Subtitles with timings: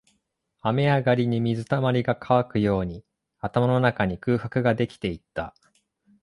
[0.61, 3.05] 雨上がりに水溜りが乾くように、
[3.37, 5.53] 頭の中に空白ができていった